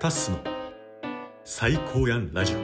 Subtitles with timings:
[0.00, 0.38] タッスの
[1.44, 2.58] 最高やんラジオ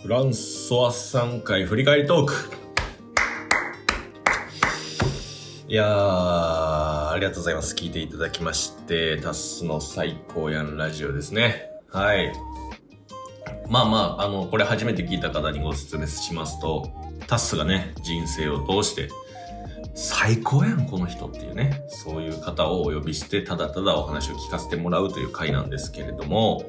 [0.00, 2.32] フランソワ3回振り返りトーク
[5.68, 7.74] いやー、ありがとうございます。
[7.74, 11.68] 聞いていただきまして、タッスの最高やんラジオですね。
[11.90, 12.32] はい。
[13.68, 16.90] まあまあ、あの、これ初めて聞いた方にご説明しますと、
[17.26, 19.10] タッスがね、人生を通して、
[19.94, 26.64] 最高やん、この人っていうね、そういう方をお呼びして、ただただお話を聞かせてもらうという回なんですけれども、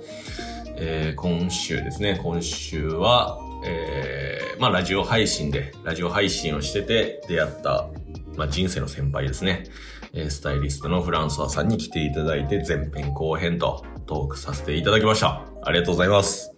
[0.78, 7.90] えー今週ですね、今週は、えーまあラジオ配信で、ラジオ配信をしてて出会った、
[8.36, 9.66] まあ人生の先輩ですね、
[10.14, 15.44] えースタイリストのフランソワさんに来ていただいて、前編後編とトークさせていただきました。
[15.62, 16.52] ありがとうございます。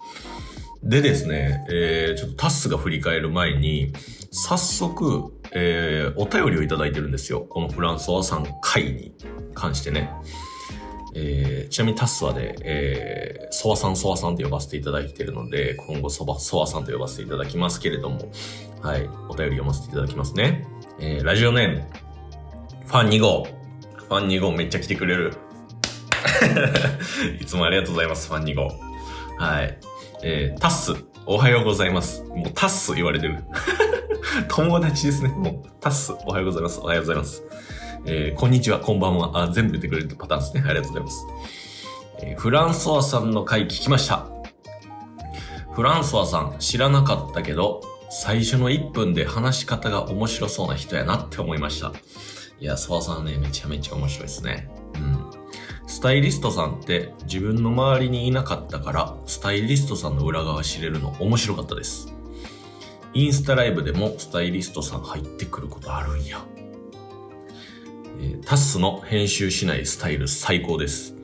[0.84, 3.94] でですね、えー、ちょっとタッスが振り返る前に、
[4.32, 7.42] 早速、えー、お便りをいただいてるんですよ。
[7.42, 9.14] このフランソワさん会に
[9.54, 10.12] 関してね。
[11.14, 18.32] えー、ちなみにタスはで、えー、ソワさんソワさんと呼ばせていただいているので、今後ソワソワさんと呼ばせていただきますけれども、
[18.82, 20.68] はい、お便り読ませていただきますね。
[21.00, 21.84] えー、ラジオネーム、
[22.88, 23.48] ファン2号。
[24.08, 25.34] ファン2号めっちゃ来てくれる。
[27.40, 28.72] いつもありがとうございます、ファン2号。
[29.38, 29.78] はい。
[30.24, 30.94] えー、タッス、
[31.26, 32.24] おはようございます。
[32.24, 33.44] もうタッス言われてる。
[34.50, 35.30] 友達ですね。
[35.30, 36.80] もう、タッス、おはようございます。
[36.80, 37.44] おはようございます。
[38.06, 39.44] えー、こんにちは、こんばんは。
[39.44, 40.64] あ、全部言ってくれるパターンですね。
[40.66, 41.26] ありがとうございます。
[42.24, 44.28] えーフランソワさんの回聞きました。
[45.74, 51.94] フランソワさん、知らなかったけど、最初の1分で話し方が面白そうな人やなって思いました。
[52.60, 54.70] いや、ソワさんね、めちゃめちゃ面白いですね。
[54.96, 55.30] うん。
[55.88, 62.11] スタイリストさんって自分の周りにいなかったから、スタイリストさんの裏側知れるの面白かったです。
[63.14, 66.44] インスタライブでもスタイリストさん入ってくることあるんや。
[68.20, 71.16] えータッスの編集しないスタイル最高です。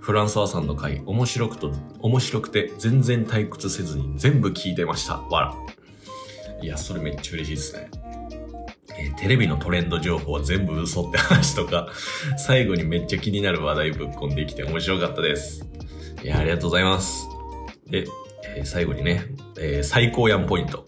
[0.00, 5.18] フランソワさんの回、面白くと、面白くて全然退屈せずに全部聞いてました。
[5.18, 5.54] わら。
[6.62, 7.90] いや、それめっちゃ嬉しいですね。
[8.98, 11.88] えーテレビのトレンド情報は全部嘘って話とか、
[12.36, 15.64] 最後にめっちゃ気になる話題ぶっ込んできて面白かったです。
[16.24, 17.28] いや、ありがとうございます。
[17.86, 18.06] で、
[18.56, 19.24] えー最後にね、
[19.60, 20.86] えー最高やんポイント。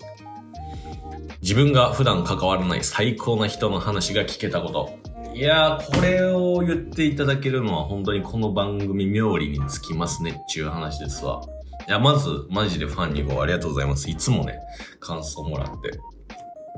[1.42, 4.98] 自分が普段関わらない最高な人の話が聞けたこと。
[5.34, 11.40] いやー、これを言っていただけるのは本当にこの番組妙理につきますねっていう話ですわ。
[11.88, 14.10] いや、まず、マジでファンにごありがとうございます。
[14.10, 14.58] いつもね、
[14.98, 15.98] 感想もらって。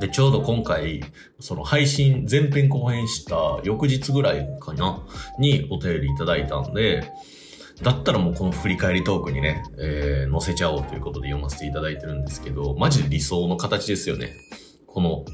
[0.06, 1.02] で、ちょうど今回、
[1.40, 5.02] その配信、前編後編した翌日ぐらいかな、
[5.40, 7.10] にお便りいただいたんで、
[7.82, 14.34] だったらもうこの振り返りトークにね、えー、載せちゃおうということで読ませていただいてるんですけど、マジで理想の形ですよね。
[14.86, 15.24] この、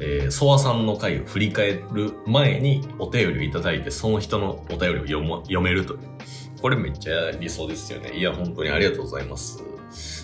[0.00, 6.00] えー、ソワさんの回を振り返る前にお便りをいただいて、その人のお便りを読も読めるという。
[6.62, 8.12] これめっちゃ理想ですよね。
[8.16, 9.62] いや、本当にありがとうございます。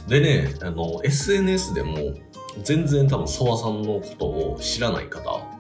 [0.09, 2.15] でね、あの、SNS でも、
[2.63, 5.56] 全然多分ソワさんのことを知らない方、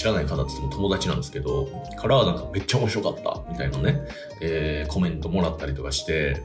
[0.00, 1.68] 知らない方ってっても友達なんですけど、
[1.98, 4.00] からなんかめっちゃ面白かったみたいなね、
[4.40, 6.42] えーコメントもらったりとかして、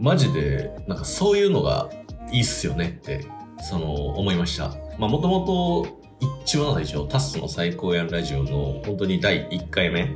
[0.00, 1.88] マジでなんかそういうのが
[2.32, 3.26] いいっすよねって、
[3.62, 4.70] その思いました。
[4.98, 6.00] まあもともと
[6.42, 10.12] 一番最初、タスの最高やんラジオの本当に第1回目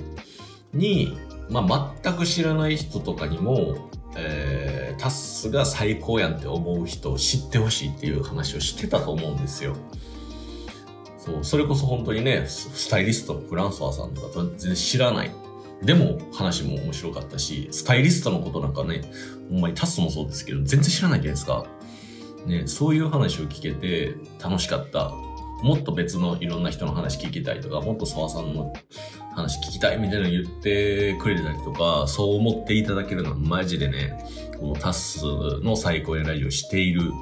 [0.72, 1.16] に、
[1.50, 9.76] まあ全く知らない人とかにも、えータスが最高やんって思う人を知ってほしいっていう話をしてたと思うんですよ。
[11.28, 15.30] そう、それこそ本当にね、スタイリストのフランソワさんとか全然知らない。
[15.82, 19.02] でも話も面白かったし、スタイリストのことなんかね、
[19.50, 21.66] ほんまにタスもそうですけど、全然知らないじゃないですか。
[22.46, 25.12] ね、そういう話を聞けて楽しかった。
[25.62, 28.72] もっと別のいろんな人の話聞きたいとか、もっと沢さんの
[29.34, 34.24] 話聞きたいみたいなの言ってくれたりとか、そう思っていただけるのはマジでね、
[34.58, 35.20] このタス
[35.62, 37.12] の最高やラジオをしている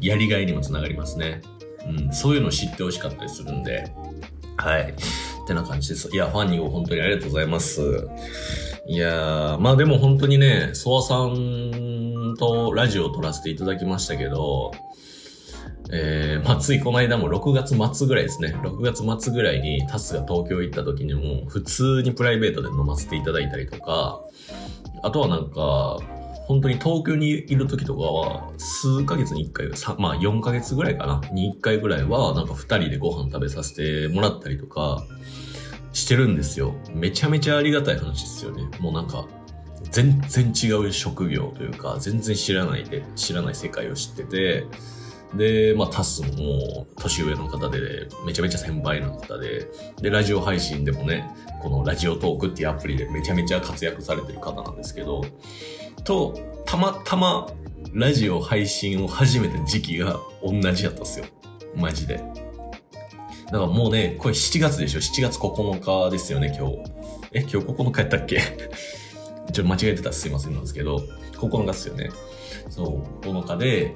[0.00, 1.42] やりがいにもつながりますね。
[1.88, 3.92] うん、そういうのを知ってほしかったりするんで、
[4.56, 4.82] はい。
[4.82, 6.08] ってな感じです。
[6.12, 8.08] いや、ファンにも本当にありがとうございます。
[8.88, 14.72] いやー、まあでも本当にね、ソワさんとラジオを撮らせていただきましたけど、
[15.92, 18.56] えー、まあついこの間も6月末ぐらいですね。
[18.62, 24.20] 6月末ぐらいにタスが東京行った時にも普通にプライベートで飲ませていただいたりとか、
[25.02, 26.00] あとはなんか、
[26.46, 35.04] 本当に東京にいる時とかは、数ヶ月に一回、まあ4ヶ月ぐらいかな、に1回ぐらいは、なんか二人でご飯食べさせてもらったりとか、
[35.92, 36.74] してるんですよ。
[36.94, 38.62] めちゃめちゃありがたい話ですよね。
[38.78, 39.26] もうなんか、
[39.90, 44.66] 全然違う職業というか、全然知らないで、知らない世界を知ってて、
[45.34, 49.66] で、まあ、タスも年上の方で、めちゃめちゃ先輩の方で、
[50.00, 51.28] で、ラジオ配信でもね、
[51.62, 55.24] このラジオトークっていうアプリでめちゃめちゃ活躍されてる方なんですけど、
[56.04, 56.34] と、
[56.64, 57.48] たまたま
[57.92, 61.26] ラジオ配信を始めた時期が同じやったんですよ。
[61.74, 62.16] マジで。
[62.16, 66.78] だからもうね、これ7月でしょ ?7 月9日ですよね、今日。
[67.32, 68.40] え、今日9日やったっけ？
[69.52, 71.02] ちょっと間違えてたらすいませんなんですけど、
[71.34, 72.10] 9日っすよね。
[72.68, 73.94] そう、9日で、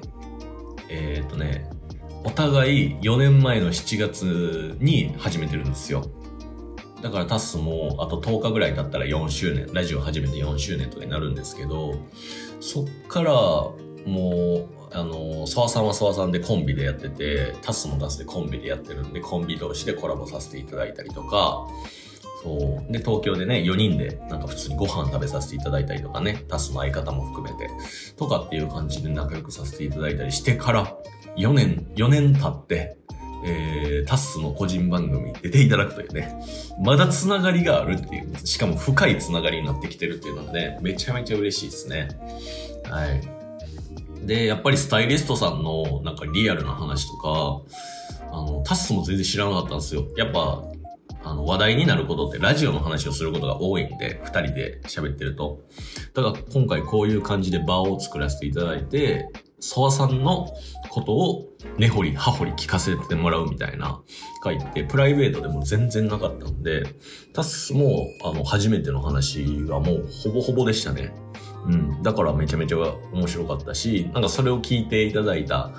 [0.93, 1.69] えー、とね、
[2.25, 6.03] お互い4年前の7月に始めてるんですよ。
[7.01, 11.95] だからタスもあと10日ぐらい経ったら4周年、ラジオ始めて4周年とかになるんですけど、
[12.59, 21.67] そっからもう、あの、沢さんは沢さんでコンビでやってて、タスもタスでコンビでやってるんで、コンビ同士でコラボさせていただいたりとか、
[22.41, 22.91] そう。
[22.91, 27.69] で、東京でね、4人で、なんか普通にご飯食べさせていただいたりとかね、タスの相方も含めて、
[28.17, 30.95] とかっていう感じで仲良くさせていただいたりしてから、
[31.37, 32.97] 4年、4年経って、
[33.43, 36.43] えー、タスの個人番組出ていただくというね、
[36.79, 42.09] まだつながりがあるっていう、しかも深いつながりになってきてるっていうのがね、めちゃめちゃ嬉しいですね。
[42.89, 43.21] はい。
[44.25, 47.61] で、やっぱりスタイリストさんのなんかリアルな話とか、
[48.31, 50.05] あの、タスも全然知らなかったんですよ。
[50.15, 50.63] やっぱ、
[51.23, 55.61] あの、話題になることってラジオの話をすることが多いんで、二人で喋ってると。
[56.13, 59.29] だから今回こういう感じで場を作らせていただいて、
[59.59, 60.47] ソワさんの
[60.89, 61.45] ことを
[61.77, 64.01] 根掘り葉掘り聞かせてもらうみたいな
[64.43, 66.83] 書いて、プライベートでも全然なかったんで、
[67.33, 71.13] タスも、あの、初めての話がもうほぼほぼでしたね。
[71.67, 72.01] うん。
[72.01, 72.77] だからめちゃめちゃ
[73.13, 75.71] 面白かったし、なんかそれを聞いていただいた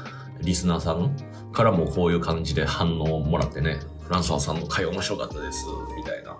[0.43, 1.17] リスナーさん
[1.53, 3.81] からもこういう感じで反応をもらってね、
[4.13, 5.65] ランソワさんの会面白かったです、
[5.97, 6.37] みたいな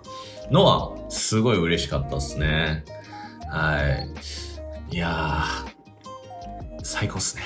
[0.51, 2.85] のは、すごい嬉しかったですね。
[3.49, 3.81] は
[4.91, 4.95] い。
[4.95, 7.41] いやー、最高っすね。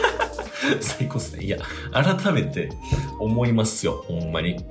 [0.80, 1.44] 最高っすね。
[1.44, 1.58] いや、
[1.92, 2.70] 改めて
[3.18, 4.64] 思いますよ、ほんまに。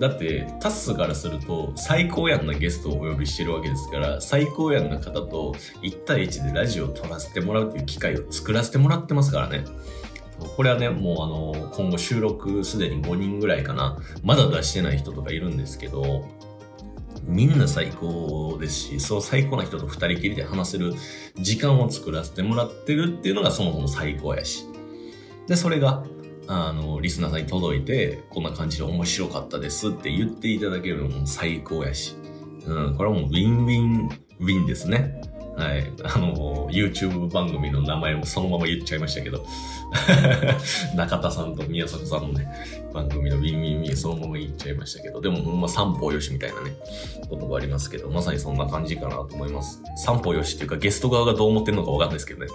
[0.00, 9.64] だって、タッスからすると、最高やんなゲストをお呼びしてるわけですから、最高やんな方と1対1でラジオを撮らせてもらうっていう機会を作らせてもらってますからね。
[10.56, 13.98] これはね、もうあの、今後収録すでに5人ぐらいかな。
[14.22, 16.24] まだ出してない人とかいるんですけど、
[17.24, 20.94] みんな最高ですし、その最高な人と二人きりで話せる
[21.36, 24.66] 時間を作らせてもらってるっていうのがそもそも最高やし。
[25.46, 26.04] で、それが、
[26.46, 32.16] あの、リスナーさんに届いて、こんな感じで面白かったですって言っていただけるのも最高やし。
[32.66, 34.10] うん、これはもうウィンウィン
[34.40, 35.20] ウィンですね。
[35.56, 35.92] はい。
[36.02, 39.44] あの、YouTube 番組の名前もそのまま言っちゃいましたけど、
[40.94, 42.48] 中田さんと宮迫さんのね、
[42.92, 46.76] 番組のウィンウィンウィンそのまま言っちゃいましたけど、でもほんま三方よしみたいなね、
[47.28, 49.82] 言葉ありますけど、まさにそんな感じかなと思います。
[49.96, 52.46] 三方よしっていうかゲスト側がどう思ってんのかわかんないですけどね。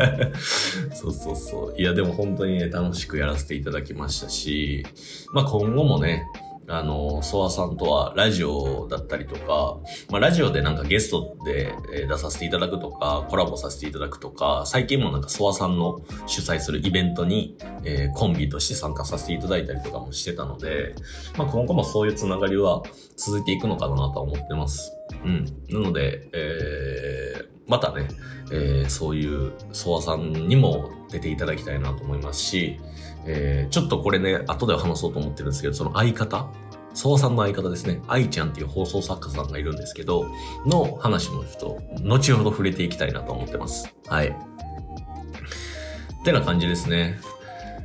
[0.94, 1.80] そうそうそう。
[1.80, 4.84] いや、でも本当にね、楽しくやらせていただきましたし、
[5.32, 6.24] まあ今後もね、
[6.66, 9.78] あの、ソワさんとはラジオだったりとか、
[10.10, 11.74] まあラジオでなんかゲストで
[12.08, 20.94] 出させていただくとか、コラボさせていただくとか、最近もなんかソワさんの主催するイベントに、えー、コンビとして参加させていただいたりとかもしてたので、
[21.36, 22.82] まあ今後もそういうつながりは
[23.16, 24.92] 続いていくのかなとは思ってます。
[25.24, 25.44] うん。
[25.70, 28.08] なので、えー、またね、
[28.52, 32.78] えー、そういうソワさんにも出ていただきたいなと思いますし、
[33.26, 36.50] えー、ちょっとこれね、後で話そうと思ってるんですけど、その相方、
[36.92, 40.26] ソワさんの相方ですね、愛ちゃんっていう放送作家さんがいるんですけど、
[40.66, 43.92] の話もちょっと、後ほど触れていきたいなと思ってます。
[44.06, 44.28] はい。
[44.28, 47.18] ってな感じですね。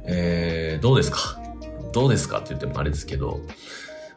[0.05, 1.41] えー、どうですか？
[1.91, 2.39] どうですか？
[2.39, 3.41] って言ってもあれですけど、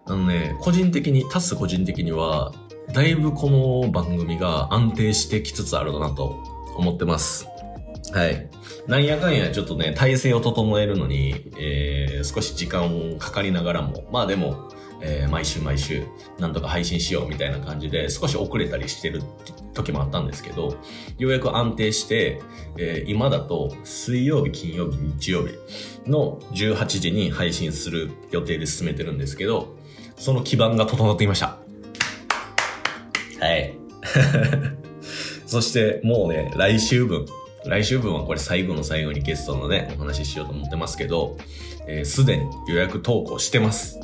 [0.06, 2.52] あのね、個人的に、タス個人的には、
[2.92, 6.42] だいぶこの番組が安定してきつつあるなと
[6.76, 7.48] 思ってます。
[8.12, 8.50] はい。
[8.86, 14.68] なんやかんやちょっとね、体制を整えるのに、えー、少し時間をかかりながらも、まあでも、
[15.00, 16.04] えー、毎週毎週、
[16.38, 19.22] なんとか配信しようみたいな感じで、少し遅れたりしてる
[19.72, 20.76] 時もあったんですけど、
[21.16, 22.42] ようやく安定して、
[22.76, 25.54] えー、今だと水曜日、金曜日、日曜日
[26.06, 29.78] の18時に配信する予定で進めてるんですけど、
[30.18, 31.61] その基盤が整っていました。
[33.42, 33.74] はい。
[35.46, 37.26] そしてもうね、来週分、
[37.66, 43.98] 来週分はこれ最後の最後にゲストのね、お話ししようと思ってますけど、す、えー、で、に予約投稿してます。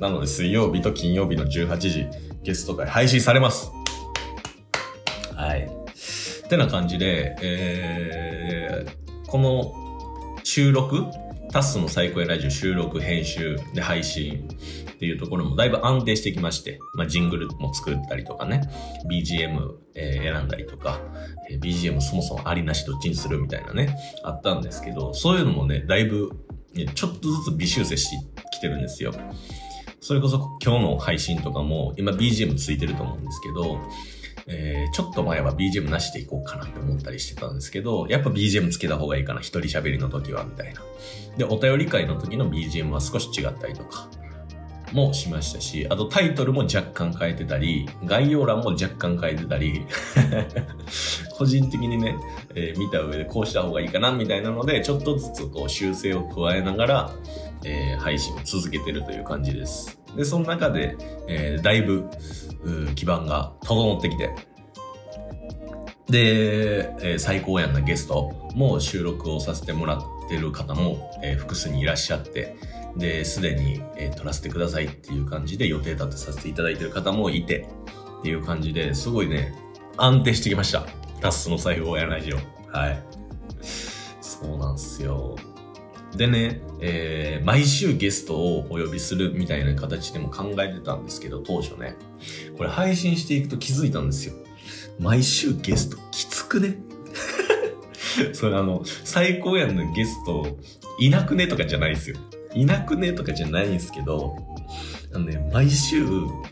[0.00, 2.06] なので水曜日と金曜日の18時、
[2.42, 3.70] ゲスト会配信されます。
[5.36, 5.70] はい。
[6.44, 9.72] ってな感じで、えー、この
[10.42, 11.04] 収録
[11.52, 14.48] タスの最高やラジオ収録、編集で配信
[15.00, 18.70] っていうところもだいぶ安定してきまして、まあ、ジングルも作ったりとかね、
[19.10, 21.00] BGM、え選んだりとか、
[21.48, 26.32] え BGM そもそもありなしどっちにするみたいなね、あったんですけど、そういうのもね、だいぶ、
[26.74, 28.16] ねちょっとずつ微修正して
[28.52, 29.14] きてるんですよ。
[30.02, 33.80] それこそ今日の配信とかも、今 BGM ついてると思うんですけど、
[34.48, 40.82] えーちょっと前は BGM なしでいこうかなって思ったりしてたんですけど、やっぱ BGM つけた方がいいかな、一人喋りの時は、みたいな。
[41.38, 44.10] で、お便り会の時の BGM は少し違ったりとか、
[44.92, 49.86] もしましたし、あとタイトルも若干変えてたり、概要欄も若干変えてたり、
[51.38, 52.16] 個人的にね、
[52.54, 57.10] えー見た上でこうした方がいいかな、みたいなので、ちょっとずつこう修正を加えながら、
[57.64, 59.98] えー配信を続けてるという感じです。
[60.16, 60.96] で、その中で、
[61.28, 62.08] えーだいぶ、
[62.94, 64.30] 基盤が整ってきて、
[66.08, 72.56] で、えー最高やんなゲストも収録をさせてもらってる方も、えー複数にいらっしゃって、
[72.96, 77.68] で、すでに、えー撮らせてくださいっていう感じで予定立てさせていただいてる方もいて、
[78.20, 79.54] っていう感じですごいね、
[79.96, 80.86] 安定してきました。
[81.20, 82.36] タッスの最高やラジオ。
[82.76, 83.02] はい。
[84.20, 85.36] そうなんですよ。
[86.16, 91.96] でね、えー毎週ゲストをお呼びするみたいな形でも考えてたんですけど、当初ね。
[92.58, 94.34] これ配信していくと気づいたんですよ。
[94.98, 96.76] 毎週ゲストきつくね？
[98.34, 100.58] それあの、最高やんのゲスト、
[100.98, 101.46] いなくね？
[101.46, 102.16] とかじゃないですよ。
[102.54, 104.36] いなくねとかじゃないんですけど、
[105.14, 106.04] あのね、毎週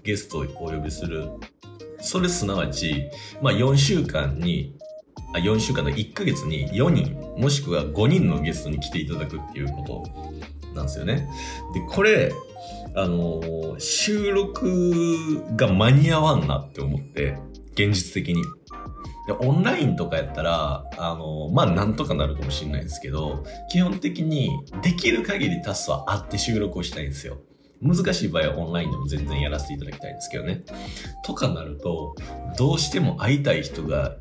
[0.02, 1.28] ゲストをお呼びする。
[2.00, 3.11] それすなわち、
[3.43, 4.76] まあ4週間に、
[5.35, 11.28] あ、4週間の1ヶ月に4人、もしくは5人のゲストに来ていただくっていうことなんですよね。
[11.75, 12.33] で、これ、
[12.95, 17.38] あのー収録が間に合わんなって思って、
[17.75, 18.43] 現実的に。
[19.28, 24.50] でオンラインとかやったら、あのまあ、なんとかなるかもしれないですけど、基本的に
[24.82, 27.37] できる限りタスは会って収録をしたいんですよ。
[27.82, 30.64] 難しい場合はオンラインでも全然やらせていただきたいんですけどね。
[31.26, 32.16] とかなると、
[32.56, 34.16] どうしても会いたい人が、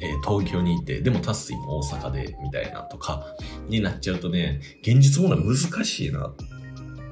[0.00, 3.36] えー東京にいて、でもタス今大阪で、みたいなとか、
[3.68, 6.34] になっちゃうとね、現実問題難しいなっ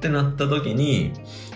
[0.00, 1.12] てなった時に、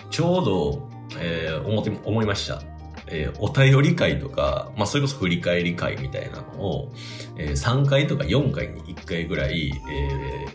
[0.09, 2.72] ちょうど、えー思って、思いました。
[3.07, 6.93] えーお便り会とか、まあ、それこそ振り返り会みたいなのを、
[7.37, 10.53] えー3回とか4回に1回ぐらい、えー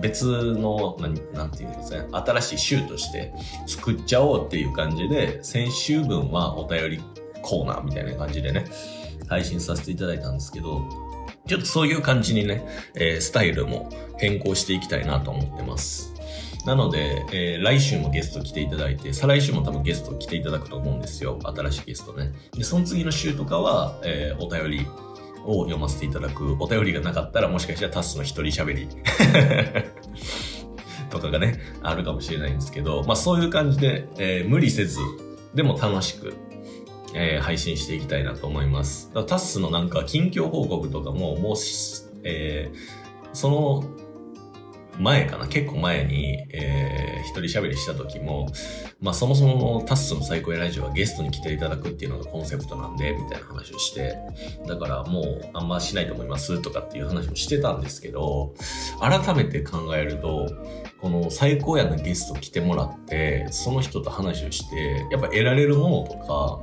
[0.00, 3.32] 別の、なんなんていうんですかね、新しい週として
[3.66, 7.00] 作っちゃおうっていう感じで、先週分はお便り
[7.42, 8.64] コーナーみたいな感じでね、
[9.28, 10.82] 配信させていただいたんですけど、
[11.46, 13.88] ちょっとそういう感じにね、えースタイルも
[14.18, 16.13] 変更していきたいなと思ってます。
[16.66, 21.38] なので、えー来週もゲスト来ていただいて、再来週も多分ゲスト来ていただくと思うんですよ。
[21.42, 22.32] 新しいゲストね。
[22.56, 24.86] で、その次の週とかは、えーお便り
[25.46, 26.56] を読ませていただく。
[26.58, 28.88] お便りがなかったらもしかしたらタスの一人喋り
[31.10, 34.98] とかがね、あるかもしれないんですけど、まあそういう感じで、えー無理せず、
[35.54, 36.34] でも楽しく、
[37.14, 39.10] えー配信していきたいなと思います。
[39.14, 41.56] だタスのなんか近況報告とかも、もう、
[42.24, 42.76] えー
[43.34, 43.84] その
[44.98, 45.46] 前かな？
[45.46, 48.48] 結構前に、えー一人喋りした時も、
[49.00, 54.14] まあそもそもタッスの最高やラジオはゲストに来ていただくっていうのがコンセプトなんで、みたいな話をして、
[54.68, 58.54] だからもうあんましないと思いますとかっていう話もしてたんですけど、
[59.00, 60.50] 改めて考えると、
[61.00, 66.62] この最高やのゲスト来てもらって、その人と話をして、やっぱ得られるものとか、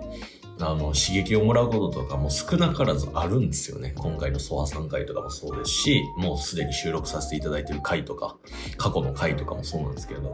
[0.63, 3.93] あの、刺激をもらうこととかも少なからずあるんですよね。
[3.95, 8.37] 今回のソワさん回とかもそうですし、もうすでに収録させていただいてる回とか、
[8.77, 10.33] 過去の回とかもそうなんですけど、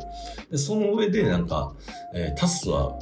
[0.52, 1.74] でその上でなんか、
[2.14, 3.00] えータスは、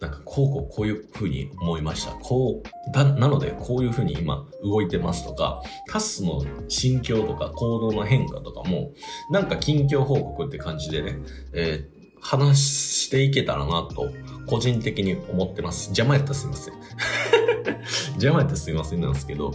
[0.00, 2.12] なんかこうこうこういう風に思いました。
[2.12, 8.92] こう、だ、なのでこういう風に今動いてますとか、タスの心境とか行動の変化とかも、
[9.30, 11.18] なんか近況報告って感じでね、
[11.52, 11.93] えー
[12.24, 14.10] 話していけたらなと、
[14.46, 15.86] 個人的に思ってます。
[15.86, 16.74] 邪魔やったらすいません。
[18.14, 19.52] 邪魔やったらすいませんなんですけど、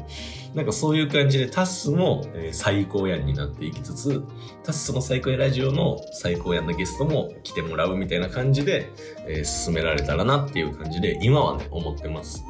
[0.54, 4.24] なんかそういう感じでタッスも、最高やんになっていきつつ、
[4.64, 8.90] タッスの最高やラジオの最高やんのゲストも来てもらうみたいな感じで、
[9.28, 12.44] えー進められたらなっていう感じで、今はね、思ってます。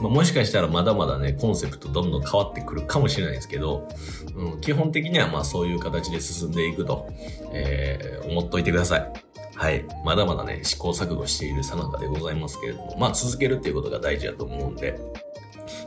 [0.00, 3.88] まあ、もしかしたらまだまだね、コンセプトどんどん変わってくるかもしれないですけど、
[4.36, 7.08] うん、基本的にはまあそういう形で進んでいくと、
[7.52, 9.23] えー思っといてください。
[9.54, 9.84] はい。
[10.04, 14.98] まだまだね、試行錯誤しているさなかでございますけれども、まあ続けるっていうことが大事だと思うんで、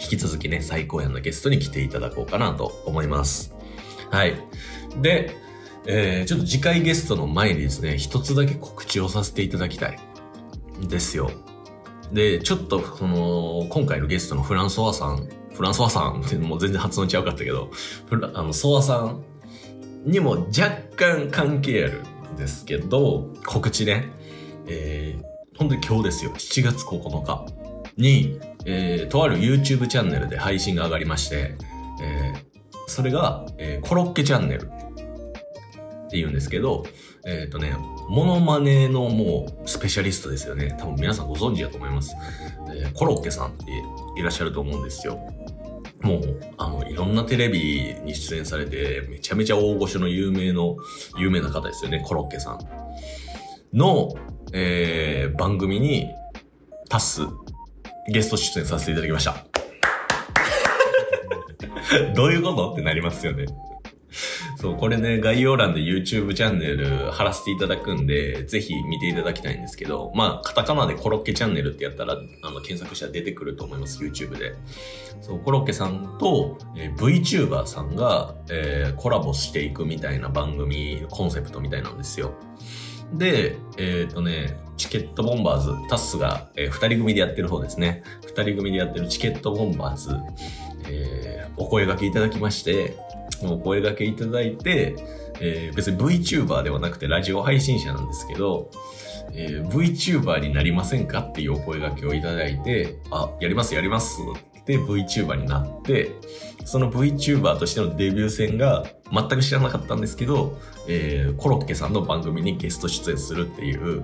[0.01, 3.53] 引き続きね、最高やのゲストに来ていただこうかなと思います。
[4.09, 4.35] はい。
[5.01, 5.35] で、
[5.85, 9.99] えー、ちょっと次回ゲストの前にですね、一つだけ告知をさせていただきたい。
[10.81, 11.31] ですよ。
[12.11, 17.69] で、ちょっと、その、今回のゲストのフランソワさん、フランソワさんってもう全然発音ちゃうかったけど、
[18.07, 19.23] フラあの、ソワさん
[20.05, 24.11] にも若干関係あるんですけど、告知ね。
[24.67, 27.45] えー、本当に今日ですよ、7月9日
[27.95, 31.55] に、えー、とある YouTube チャンネルで配信が上がりまして、
[32.01, 36.85] えー、それが、えー、コロッケチャンネルって言うんですけど、
[37.25, 37.73] えっ、ー、とね、
[38.09, 40.75] モノマネのもうスペシャリストですよね。
[40.77, 42.15] 多分皆さんご存知だと思います。
[42.69, 43.63] えー、コロッケさんって
[44.17, 45.19] いらっしゃると思うんですよ。
[46.01, 50.77] もう、あの、いろんなテレビに出演されて、めちゃめちゃ大御所の有名の、
[51.17, 52.86] 有名な方ですよね、コロッケさん。
[53.77, 54.15] の、
[54.53, 56.07] えー、番組に、
[56.89, 57.21] タス、
[58.09, 59.45] ゲスト出演させていただきました。
[62.15, 63.45] どういうことってなりますよね。
[64.59, 74.55] そう、これね、概要欄で YouTube チャンネル貼らせていただくんで、ぜひ見ていただきたいんですけど、まあ、カタカナでコロッケチャンネルってやったら、あの、検索したら出てくると思います、YouTube で。
[75.21, 82.33] そう、コロッケさんと、えー、VTuber さんが、えー、コラボしていくみたいな番組、コンセプトみたいなんですよ。
[83.13, 88.03] で、えっ、ー、とね、チケットボンバーズ、タッスが、えー、二人組でやってる方ですね。
[88.25, 90.15] 二人組でやってるチケットボンバーズ、
[90.89, 92.97] えー、お声掛けいただきまして、
[93.43, 94.95] お声掛けいただいて、
[95.39, 98.71] えー、別に VTuber ではなくてラジオ配信者なんですけど、
[99.33, 106.11] えー、VTuber になりませんかっていうお声掛けをいただいて、あ、やりますやりますっ VTuber になって、
[106.65, 114.03] その VTuber としてのデビュー戦が全く知らなかったんですけど、えー、コロッケさんの番組にゲスト出演するっていう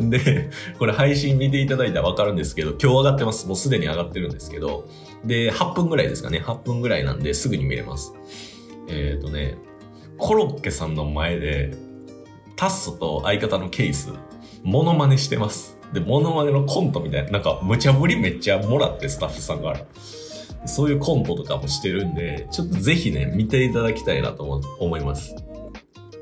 [0.10, 3.46] で、これ配信見ていただいたらわかるんですけど、今日上がってます。
[3.46, 4.88] もうすでに上がってるんですけど、
[5.24, 6.42] で、8分ぐらいですかね。
[6.44, 8.14] 8分ぐらいなんですぐに見れます。
[8.88, 9.56] えっ、ー、とね、
[10.16, 11.74] コロッケさんの前で、
[12.56, 14.12] タッソと相方のケース、
[14.62, 15.78] モノマネしてます。
[15.92, 19.80] で、モノマネのコントみたいな、なんか無茶ぶりめっちゃもらって、スタッフさんから。
[20.66, 24.44] そういうコントとかもしてるんで、ちょっとぜひね、見ていただきたいなと
[24.78, 25.34] 思います。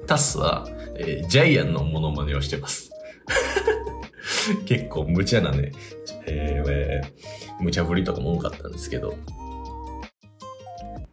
[0.07, 2.91] タスは、えー、ジャイアンのモノマネをしてます。
[4.65, 5.73] 結構無茶なね、
[6.27, 9.15] えー、えー、無茶ぶりとかも多かったんですけど。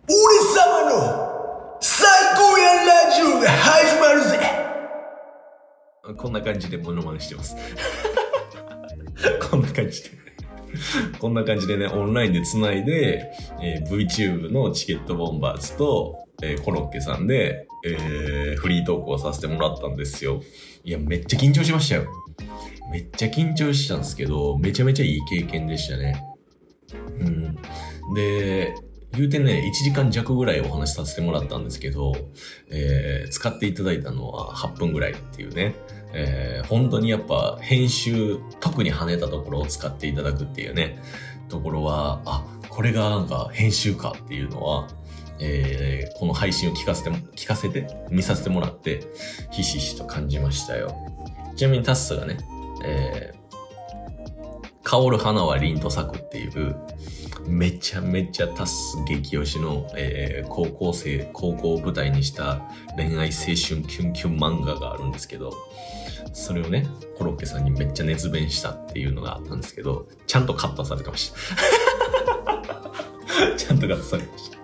[0.08, 4.40] 俺様の最高やラジオが始まるぜ
[6.16, 7.56] こんな感じでモノマネしてます。
[9.50, 10.16] こんな感じで
[11.20, 20.42] こんな感じでね、オンラインで繋いで、えー、VTube のチケットボンバーズと、えー、コロッケさんで、えー、フリートークをさせてもらったんですよ。
[20.84, 22.08] いや、めっちゃ緊張しましたよ。
[22.92, 26.22] めっちゃ緊張したんですけど、めちゃめちゃいい経験でしたね。
[27.20, 27.56] うん。
[28.16, 28.76] で、
[29.14, 32.14] 言うてね、1時間弱ぐらいお話しさせてもらったんですけど、
[32.70, 35.76] えー、使っていただいたのは8分ぐらいっていうね、
[36.18, 40.98] えー、本当にやっぱ編集、特に跳ねたところを使っていただくっていうね、
[41.50, 44.88] ところは、あ、これがなんか編集かっていうのは、
[45.40, 49.02] えー、この配信を聞かせて、聞かせて、見させてもらって、
[49.52, 50.96] ひしひしと感じましたよ。
[51.58, 52.38] ちなみにタッスがね、
[52.86, 53.35] え、
[54.86, 56.76] 香る花は凛と咲くっていう、
[57.48, 62.62] めちゃめちゃタス激推しの、えー、高校生、高校を舞台にした
[62.96, 65.52] 恋愛青春キュンキュン漫画があるんですけど、
[66.34, 71.38] それをね、コロッケさんにめっちゃ熱弁したっていうのがあったんですけど、ちゃんとカットされてました。
[73.58, 74.58] ちゃんとカットされてました。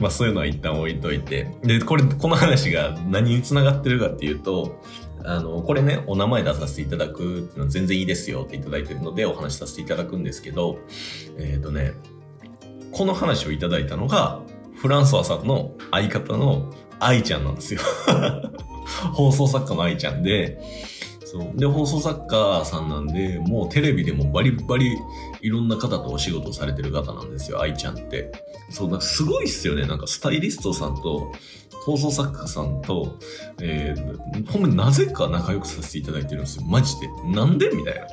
[0.00, 1.54] まあそういうのは一旦置いといて。
[1.62, 4.80] で、これ、この話が何に繋がってるかっていうと、
[5.24, 10.78] あの、これね、お名前出させていただくっていうのは全然いいですよっていただいてるのでお話しさせていただくんですけど、
[11.38, 11.92] えっ、ー、とね、
[12.92, 14.40] この話をいただいたのが、
[14.76, 17.80] フランソワさんの相方の愛ちゃんなんですよ。
[19.12, 20.60] 放送作家の愛ちゃんで、
[21.24, 21.52] そう。
[21.56, 24.96] で、放送作家さんなんで、もうテレビでもバリバリ
[25.42, 28.32] いろんな方とお仕事されてる方なんですよ、愛ちゃんって。
[28.70, 29.86] そう、なんかすごいっすよね。
[29.86, 31.32] なんかスタイリストさんと、
[31.84, 33.18] 放送作家さんと、
[33.62, 36.64] えー、ほんまになぜか仲良くさせていただいてるんですよ。
[36.66, 37.08] マジで。
[37.32, 38.06] なんでみたいな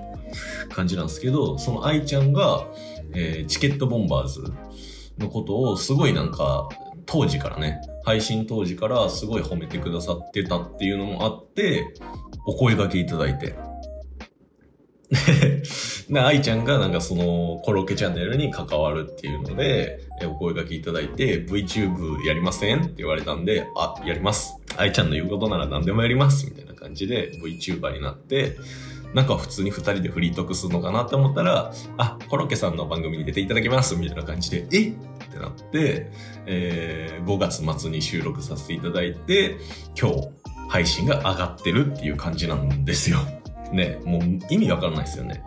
[0.73, 2.65] 感じなんですけど、その愛ちゃんが、
[3.13, 4.41] えー、チケットボンバーズ
[5.17, 6.69] のことをすごいなんか、
[7.05, 11.93] 当時からね、配信当時からすごい褒めてくださってたっていうのもあって、
[12.47, 13.55] お声掛けいただいて。
[16.09, 24.55] で、愛ちゃんがなんかそのコロッケチャンネルに関わるっていうので、お声掛けいただいて、VTube やりませんって言われたんで、あ、やります。
[24.77, 26.45] 愛ちゃんの言うことなら何でもやります。
[26.45, 28.57] みたいな感じで VTuber になって、
[29.13, 33.95] なんか普通に二人でフリートークするのかなって思ったら、あ、コロッケさんの番組に出ていただきます。
[33.95, 34.89] みたいな感じで、え？
[34.89, 34.93] っ
[35.31, 36.11] てなって、
[36.45, 39.57] えー、5月末に収録させていただいて、
[39.99, 40.29] 今日
[40.67, 43.19] 配信が上がってるっていう感じなんですよ。
[43.75, 45.43] ね、もう意味わからないですよね。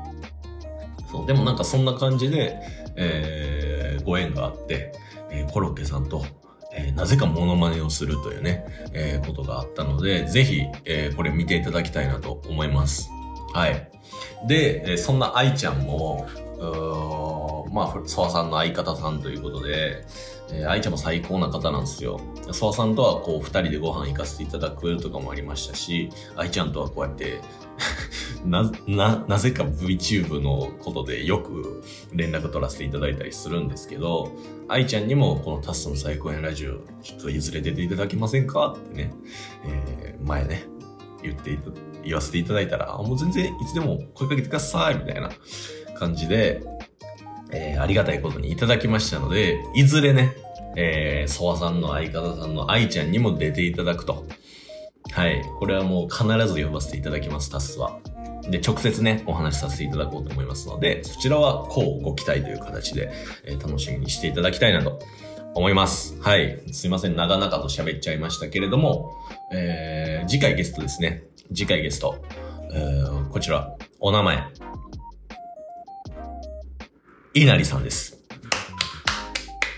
[1.11, 2.61] そう、でもなんかそんな感じで、
[2.97, 4.93] えー、ご縁があって、
[5.31, 6.25] えー、コロッケさんと、
[6.73, 13.11] えなぜかモノマネをするというね、えーことがあったので、ぜひ、えーこれ見ていただきたいなと思います。
[13.55, 13.91] はい。
[14.47, 16.27] で、えそんな愛ちゃんも、
[16.59, 20.05] うーまあ、ソワさんの相方さんということで、
[20.51, 22.21] えー愛ちゃんも最高な方なんですよ。
[22.53, 27.41] ソワさんとはこう、二人でご飯行かせていただくとかもありましたし、愛ちゃんとはこうやって、
[28.47, 31.83] な、な、なぜか VTube のことでよく
[32.13, 34.33] 連絡取らせていただいたりするんですけど、
[34.69, 39.13] 愛ちゃんにもこのタッスの最高やラジオ、ちょっといずれ出ていただけませんかってね、
[39.67, 40.65] えー前ね、
[41.23, 41.71] 言っていた、
[42.05, 45.31] 言わせていただいたら、あもう全然いつでも声かけてくださいみたいな
[45.99, 46.63] 感じで、
[47.53, 50.35] えーありがたいことにいただきましたので、いずれね、
[50.77, 54.27] えー、ソワさんの相方さんの愛ちゃんにも出ていただくと。
[55.11, 55.43] はい。
[55.59, 57.99] これはもう必ず呼ばせていただきます、タスは。
[58.49, 63.11] で、直接ね、お話しさせていただこうと思いますので、そちらはこうご期待という形で、
[63.45, 65.01] えー楽しみにしていただきたいなと
[65.55, 66.21] 思います。
[66.21, 66.61] はい。
[66.73, 69.13] すいません、長々と喋っちゃいましたけれども、
[69.53, 71.25] えー、次回ゲストですね。
[71.49, 72.17] 次回ゲスト。
[72.73, 74.43] えー、こちら、お名前。
[77.39, 78.19] 稲荷さんです。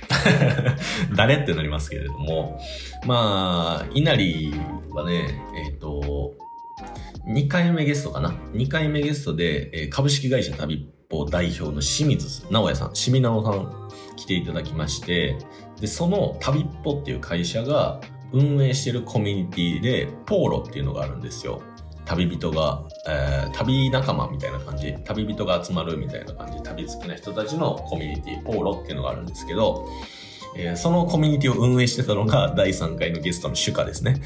[1.15, 2.59] 誰ってなりますけれども、
[3.07, 4.55] まあ、稲荷
[4.91, 6.35] はね、えっ、と、
[7.27, 15.37] 2回目ゲストかな ?2 回目ゲストで、えー株式会社旅っぽ代表の清水直也さん、清水直さん来ていただきまして、
[15.81, 18.01] で、その旅っぽっていう会社が
[18.33, 21.61] 運営してるコミュニティで、ポーロっていうのがあるんですよ。
[22.05, 29.89] 旅人が、えー旅仲間みたいな感じ、旅人が集まるみたいな感じ、旅好きな人たちのコミュニティ、ポーロっていうのがあるんですけど、
[30.57, 34.21] えーそのコミュニティを運営してたのが第3回のゲストのシュカですね。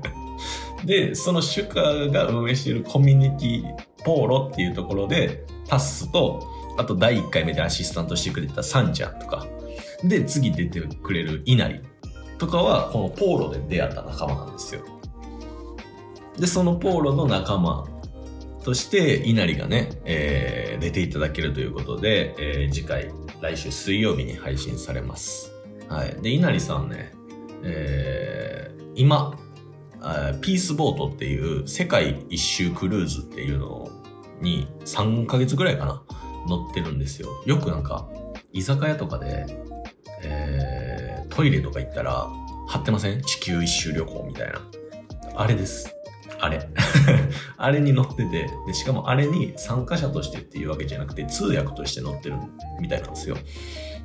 [0.84, 6.46] で、そのシュカが運営しているコミュニティ、ポーロっていうところで、タッスと、
[6.78, 9.46] あと第1回目でアシスタントしてくれたサンちゃんとか、
[10.04, 11.80] で、次出てくれるイナリ
[12.38, 14.82] とかは、このポーロで出会った仲間なんですよ。
[16.38, 17.86] で、そのポーロの仲間
[18.64, 25.52] として、稲荷がね、えー出ていただけるということで、えー次回、来週水曜日に配信されます。
[25.88, 26.16] はい。
[26.20, 27.12] で、稲荷さんね、
[27.62, 29.38] えー今、
[30.42, 33.88] ピースボートっていう世界一周クルーズっていうの
[34.40, 36.02] に3ヶ月ぐらいかな
[36.46, 37.28] 乗ってるんですよ。
[37.46, 38.06] よくなんか、
[38.52, 39.46] 居酒屋とかで、
[40.22, 42.28] えートイレとか行ったら
[42.68, 43.20] 貼ってません？
[43.22, 44.60] 地球一周旅行みたいな。
[45.34, 45.95] あれです。
[46.40, 46.68] あれ。
[47.56, 52.36] あれに乗っててで、しかもあれに参加者としてっていうわけじゃなくて、通訳として乗ってる
[52.80, 53.36] みたいなんですよ。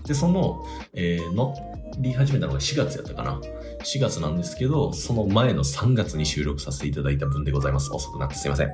[0.05, 1.53] で、その、えー乗
[1.99, 3.41] り始めたのが4月やったかな。
[3.83, 7.91] 4月なんですけど、その前の3月に収録させていただいた分でございます。
[7.91, 8.69] 遅くなってすいません。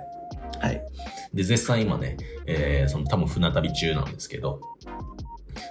[0.59, 0.81] はい。
[1.33, 4.61] で、絶賛今ね、えーその多分船旅中なんですけど、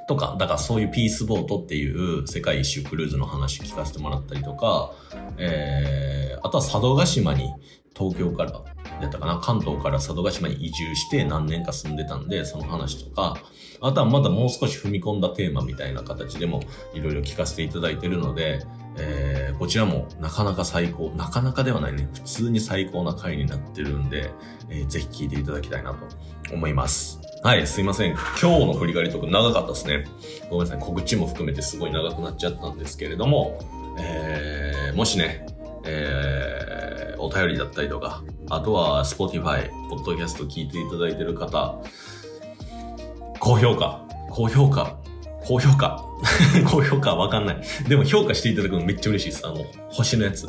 [0.08, 4.92] とか、だからそういうピースボートっていう世界一周クルーズの話聞かせてもらったりとか、
[5.38, 7.52] えー、あとは佐渡島に
[7.96, 8.52] 東京から、
[9.00, 13.36] やったかな、関東から佐渡島に移住して何年か住んでたんで、その話とか、
[13.80, 16.62] あとはまだもう少し踏み込んだテーマみたいな形でも
[16.94, 18.62] いろいろ聞かせていただいてるので、
[18.98, 24.30] えーこちらもなかなか最高、なかなかではないね、普通に最高な回になってるんで、
[24.68, 25.98] えーぜひ聞いていただきたいなと
[26.52, 27.18] 思います。
[27.46, 28.10] はい、すいません。
[28.10, 30.04] 今日の振り返りとか長かったですね。
[30.50, 30.80] ごめんなさい。
[30.80, 33.60] 告知も含めてすごい長くなっちゃったんですけれども、
[34.00, 35.46] えーもしね、
[35.84, 41.80] えーお便りだったりとか、あとは Spotify、ポッドキャスト聞いていただいてる方、
[43.38, 44.98] 高評価、高評価、
[45.44, 46.04] 高評価、
[46.68, 47.62] 高評価わかんない。
[47.88, 49.46] でも評価していただくのめっちゃ嬉しいです。
[49.46, 50.48] あの、星のやつ。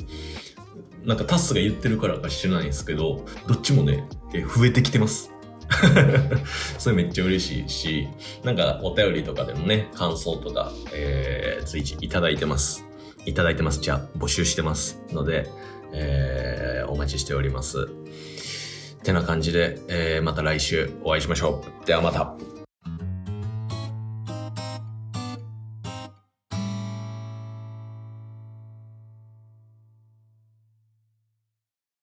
[1.05, 5.36] なんかタスが言ってるからか知らないんですけど、どっちもね、え増えてきてます。
[6.77, 8.07] それめっちゃ嬉しいし、
[8.43, 12.85] なんかお便りとかでもね、感想とか、えー、随時いただいてます。
[13.25, 13.81] いただいてます。
[13.81, 15.01] じゃあ、募集してます。
[15.11, 15.49] ので、
[15.93, 17.87] えー、お待ちしております。
[19.03, 21.85] てな感じで、えー、また来週お会いしましょう。
[21.85, 22.56] ではまた。